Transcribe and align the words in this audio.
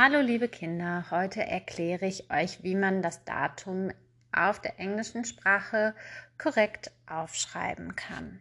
Hallo 0.00 0.20
liebe 0.20 0.46
Kinder, 0.46 1.06
heute 1.10 1.44
erkläre 1.44 2.06
ich 2.06 2.30
euch, 2.30 2.62
wie 2.62 2.76
man 2.76 3.02
das 3.02 3.24
Datum 3.24 3.90
auf 4.30 4.60
der 4.60 4.78
englischen 4.78 5.24
Sprache 5.24 5.92
korrekt 6.40 6.92
aufschreiben 7.08 7.96
kann. 7.96 8.38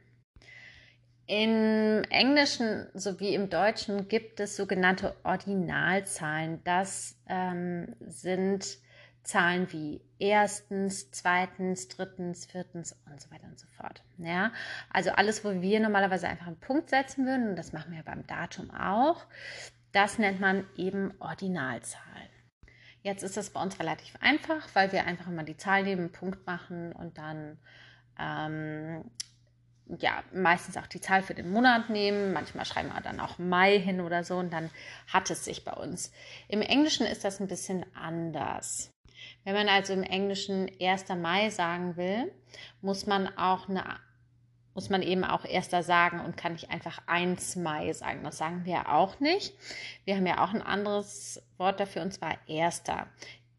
Im 1.26 2.04
Englischen 2.12 2.86
sowie 2.94 3.34
im 3.34 3.50
Deutschen 3.50 4.08
gibt 4.08 4.40
es 4.40 4.56
sogenannte 4.56 5.16
Ordinalzahlen. 5.24 6.64
Das 6.64 7.18
ähm, 7.28 7.96
sind 8.02 8.78
Zahlen 9.24 9.72
wie 9.72 10.00
erstens, 10.20 11.10
zweitens, 11.10 11.88
drittens, 11.88 12.46
viertens 12.46 12.96
und 13.12 13.20
so 13.20 13.32
weiter 13.32 13.48
und 13.48 13.58
so 13.60 13.66
fort. 13.76 14.04
Ja, 14.20 14.52
also 14.92 15.10
alles, 15.10 15.44
wo 15.44 15.60
wir 15.60 15.80
normalerweise 15.80 16.28
einfach 16.28 16.46
einen 16.46 16.60
Punkt 16.60 16.92
setzen 16.92 17.26
würden, 17.26 17.50
und 17.50 17.56
das 17.56 17.74
machen 17.74 17.94
wir 17.94 18.04
beim 18.04 18.28
Datum 18.28 18.70
auch, 18.70 19.26
das 19.98 20.20
nennt 20.20 20.40
man 20.40 20.64
eben 20.76 21.12
Ordinalzahlen. 21.20 22.30
Jetzt 23.02 23.24
ist 23.24 23.36
das 23.36 23.50
bei 23.50 23.60
uns 23.60 23.80
relativ 23.80 24.16
einfach, 24.20 24.68
weil 24.76 24.92
wir 24.92 25.06
einfach 25.06 25.26
immer 25.26 25.42
die 25.42 25.58
Zahl 25.58 25.82
nehmen, 25.82 26.02
einen 26.02 26.12
Punkt 26.12 26.46
machen 26.46 26.94
und 26.94 27.18
dann 27.18 27.58
ähm, 28.20 29.10
ja, 29.98 30.22
meistens 30.32 30.78
auch 30.78 30.86
die 30.86 31.02
Zahl 31.02 31.24
für 31.24 31.34
den 31.34 31.50
Monat 31.50 31.90
nehmen. 31.90 32.32
Manchmal 32.32 32.66
schreiben 32.66 32.90
wir 32.90 33.02
dann 33.02 33.20
auch 33.20 33.40
Mai 33.40 33.80
hin 33.80 34.00
oder 34.00 34.24
so 34.24 34.38
und 34.38 34.54
dann 34.54 34.70
hat 35.08 35.32
es 35.32 35.46
sich 35.46 35.66
bei 35.66 35.74
uns. 35.74 36.12
Im 36.48 36.62
Englischen 36.62 37.08
ist 37.08 37.24
das 37.24 37.40
ein 37.40 37.48
bisschen 37.48 37.84
anders. 37.96 38.94
Wenn 39.46 39.56
man 39.56 39.68
also 39.68 39.94
im 39.94 40.04
Englischen 40.04 40.70
1. 40.80 41.10
Mai 41.10 41.50
sagen 41.50 41.98
will, 41.98 42.32
muss 42.82 43.08
man 43.08 43.36
auch 43.36 43.68
eine 43.68 43.84
muss 44.78 44.92
man 44.92 45.02
eben 45.02 45.24
auch 45.24 45.44
erster 45.44 45.82
sagen 45.82 46.20
und 46.20 46.38
kann 46.38 46.52
nicht 46.52 46.70
einfach 46.70 47.02
1 47.08 47.56
Mai 47.56 47.92
sagen. 47.94 48.24
Das 48.24 48.38
sagen 48.38 48.64
wir 48.64 48.94
auch 48.94 49.20
nicht. 49.20 49.56
Wir 50.06 50.16
haben 50.16 50.28
ja 50.28 50.44
auch 50.44 50.54
ein 50.54 50.62
anderes 50.62 51.42
Wort 51.58 51.80
dafür 51.80 52.04
und 52.04 52.14
zwar 52.14 52.38
erster. 52.48 53.08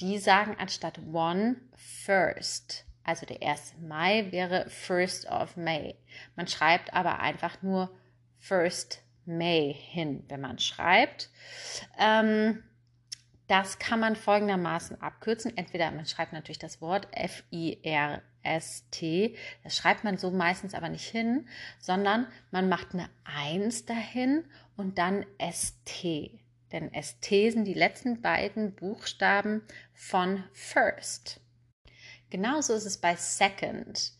Die 0.00 0.18
sagen 0.18 0.54
anstatt 0.60 1.00
one 1.12 1.56
first. 1.74 2.84
Also 3.02 3.26
der 3.26 3.42
1. 3.42 3.74
Mai 3.80 4.30
wäre 4.30 4.70
first 4.70 5.28
of 5.28 5.56
May. 5.56 5.96
Man 6.36 6.46
schreibt 6.46 6.94
aber 6.94 7.18
einfach 7.18 7.62
nur 7.62 7.90
first 8.38 9.02
May 9.24 9.74
hin, 9.74 10.22
wenn 10.28 10.40
man 10.40 10.60
schreibt. 10.60 11.30
Ähm, 11.98 12.62
das 13.48 13.78
kann 13.78 13.98
man 14.00 14.14
folgendermaßen 14.14 15.00
abkürzen. 15.02 15.56
Entweder 15.56 15.90
man 15.90 16.06
schreibt 16.06 16.32
natürlich 16.32 16.58
das 16.58 16.80
Wort 16.80 17.08
F-I-R-S-T. 17.12 17.74
Das 19.64 19.76
schreibt 19.76 20.04
man 20.04 20.18
so 20.18 20.30
meistens 20.30 20.74
aber 20.74 20.88
nicht 20.88 21.08
hin, 21.08 21.48
sondern 21.80 22.28
man 22.50 22.68
macht 22.68 22.92
eine 22.92 23.08
1 23.24 23.86
dahin 23.86 24.44
und 24.76 24.98
dann 24.98 25.26
S-T. 25.38 26.40
Denn 26.72 26.92
S-T 26.92 27.50
sind 27.50 27.64
die 27.64 27.74
letzten 27.74 28.20
beiden 28.20 28.74
Buchstaben 28.74 29.62
von 29.94 30.44
First. 30.52 31.40
Genauso 32.30 32.74
ist 32.74 32.84
es 32.84 32.98
bei 32.98 33.16
Second. 33.16 34.12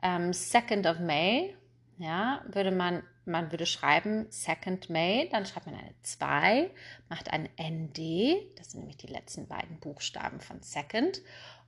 Ähm, 0.00 0.32
second 0.32 0.86
of 0.86 1.00
May, 1.00 1.56
ja, 1.98 2.42
würde 2.46 2.70
man 2.70 3.02
man 3.28 3.52
würde 3.52 3.66
schreiben 3.66 4.26
Second 4.30 4.90
May, 4.90 5.28
dann 5.30 5.46
schreibt 5.46 5.66
man 5.66 5.74
eine 5.76 5.94
2, 6.02 6.70
macht 7.08 7.30
ein 7.30 7.48
ND, 7.60 8.58
das 8.58 8.70
sind 8.70 8.80
nämlich 8.80 8.96
die 8.96 9.06
letzten 9.06 9.46
beiden 9.46 9.78
Buchstaben 9.78 10.40
von 10.40 10.62
Second, 10.62 11.20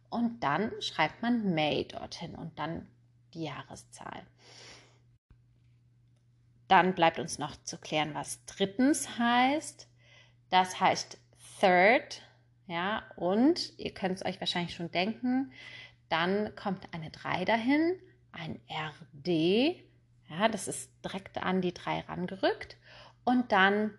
und 0.09 0.41
dann 0.43 0.73
schreibt 0.81 1.23
man 1.23 1.55
May 1.55 1.87
dorthin 1.87 2.35
und 2.35 2.59
dann 2.59 2.89
die 3.35 3.45
Jahreszahl. 3.45 4.27
Dann 6.67 6.95
bleibt 6.95 7.19
uns 7.19 7.39
noch 7.39 7.63
zu 7.63 7.79
klären, 7.79 8.15
was 8.15 8.45
drittens 8.47 9.19
heißt. 9.19 9.89
Das 10.51 10.81
heißt 10.81 11.19
Third, 11.61 12.23
ja, 12.67 13.05
und 13.17 13.79
ihr 13.79 13.93
könnt 13.93 14.17
es 14.17 14.25
euch 14.25 14.41
wahrscheinlich 14.41 14.75
schon 14.75 14.91
denken, 14.91 15.53
dann 16.09 16.55
kommt 16.57 16.93
eine 16.93 17.11
3 17.11 17.45
dahin, 17.45 18.01
ein 18.33 18.61
RD, 18.69 19.90
ja, 20.31 20.49
das 20.49 20.69
ist 20.69 20.91
direkt 21.05 21.39
an 21.39 21.61
die 21.61 21.75
3 21.75 22.01
rangerückt. 22.01 22.77
Und 23.25 23.53
dann 23.53 23.99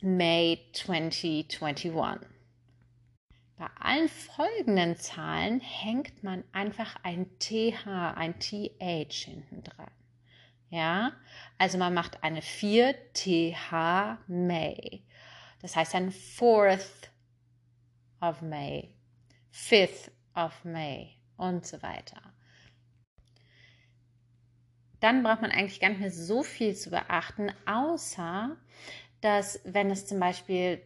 May 0.00 0.60
2021. 0.72 2.28
Bei 3.58 3.66
allen 3.80 4.08
folgenden 4.08 4.96
Zahlen 4.96 5.60
hängt 5.60 6.22
man 6.22 6.44
einfach 6.52 6.96
ein 7.02 7.38
TH, 7.38 7.86
ein 7.86 8.38
TH 8.38 9.24
hinten 9.24 9.62
dran. 9.62 9.90
Ja, 10.68 11.12
also 11.58 11.78
man 11.78 11.94
macht 11.94 12.22
eine 12.22 12.42
4 12.42 12.94
TH 13.12 14.18
May. 14.28 15.04
Das 15.62 15.74
heißt 15.74 15.94
ein 15.94 16.12
4th 16.12 17.08
of 18.20 18.42
May, 18.42 18.94
5th 19.52 20.10
of 20.34 20.64
May 20.64 21.16
und 21.36 21.66
so 21.66 21.82
weiter 21.82 22.20
dann 25.06 25.22
braucht 25.22 25.40
man 25.40 25.52
eigentlich 25.52 25.78
gar 25.78 25.90
nicht 25.90 26.00
mehr 26.00 26.10
so 26.10 26.42
viel 26.42 26.74
zu 26.74 26.90
beachten, 26.90 27.52
außer 27.64 28.56
dass 29.20 29.60
wenn 29.62 29.88
es 29.88 30.04
zum 30.04 30.18
Beispiel 30.18 30.82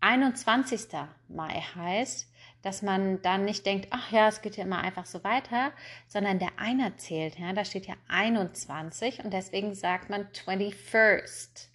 21. 0.00 0.88
Mai 1.28 1.62
heißt, 1.76 2.28
dass 2.62 2.82
man 2.82 3.22
dann 3.22 3.44
nicht 3.44 3.64
denkt, 3.64 3.86
ach 3.90 4.10
ja, 4.10 4.26
es 4.26 4.42
geht 4.42 4.56
ja 4.56 4.64
immer 4.64 4.80
einfach 4.80 5.06
so 5.06 5.22
weiter, 5.22 5.70
sondern 6.08 6.40
der 6.40 6.58
Einer 6.58 6.96
zählt. 6.96 7.38
Ja? 7.38 7.52
Da 7.52 7.64
steht 7.64 7.86
ja 7.86 7.94
21 8.08 9.22
und 9.24 9.32
deswegen 9.32 9.72
sagt 9.76 10.10
man 10.10 10.26
21st 10.32 11.68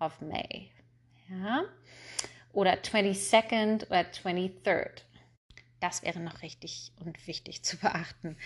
of 0.00 0.20
May. 0.20 0.70
Ja? 1.30 1.62
Oder 2.52 2.74
22nd 2.74 3.86
oder 3.86 4.02
23rd. 4.02 5.00
Das 5.84 6.02
wäre 6.02 6.18
noch 6.18 6.40
richtig 6.40 6.92
und 7.04 7.26
wichtig 7.26 7.62
zu 7.62 7.76
beachten. 7.76 8.38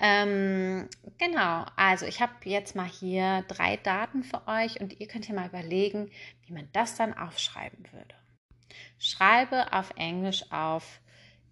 Ähm, 0.00 0.88
genau, 1.18 1.66
also 1.76 2.06
ich 2.06 2.22
habe 2.22 2.32
jetzt 2.44 2.74
mal 2.74 2.88
hier 2.88 3.44
drei 3.48 3.76
Daten 3.76 4.24
für 4.24 4.48
euch 4.48 4.80
und 4.80 4.98
ihr 4.98 5.06
könnt 5.06 5.26
hier 5.26 5.34
mal 5.34 5.46
überlegen, 5.46 6.10
wie 6.46 6.54
man 6.54 6.70
das 6.72 6.96
dann 6.96 7.12
aufschreiben 7.12 7.84
würde. 7.92 8.14
Schreibe 8.98 9.74
auf 9.74 9.90
Englisch 9.96 10.50
auf 10.50 11.02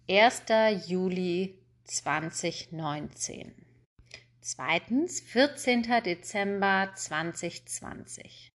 1. 0.09 0.45
Juli 0.87 1.59
2019. 1.83 3.53
Zweitens 4.41 5.21
14. 5.21 5.83
Dezember 6.03 6.89
2020. 6.95 8.51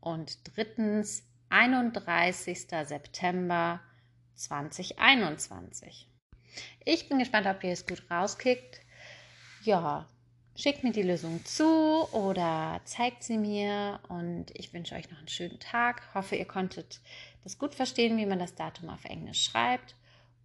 Und 0.00 0.36
drittens 0.56 1.22
31. 1.50 2.66
September 2.68 3.80
2021. 4.38 6.08
Ich 6.84 7.08
bin 7.08 7.18
gespannt, 7.18 7.46
ob 7.46 7.62
ihr 7.62 7.72
es 7.72 7.86
gut 7.86 8.02
rauskickt. 8.10 8.80
Ja, 9.62 10.06
schickt 10.56 10.82
mir 10.82 10.92
die 10.92 11.02
Lösung 11.02 11.44
zu 11.44 12.08
oder 12.12 12.80
zeigt 12.84 13.22
sie 13.22 13.38
mir 13.38 14.00
und 14.08 14.46
ich 14.54 14.72
wünsche 14.72 14.94
euch 14.94 15.10
noch 15.10 15.18
einen 15.18 15.28
schönen 15.28 15.60
Tag. 15.60 16.02
Hoffe, 16.14 16.36
ihr 16.36 16.46
konntet 16.46 17.00
das 17.44 17.58
gut 17.58 17.74
verstehen, 17.74 18.16
wie 18.16 18.26
man 18.26 18.38
das 18.38 18.54
Datum 18.54 18.90
auf 18.90 19.04
Englisch 19.04 19.44
schreibt 19.44 19.94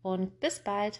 und 0.02 0.40
bis 0.40 0.60
bald. 0.60 1.00